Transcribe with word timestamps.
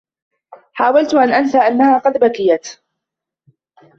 حاولت 0.73 1.13
أن 1.13 1.33
أنسى 1.33 1.57
أنّها 1.57 1.97
قد 1.97 2.17
بكيت. 2.19 2.67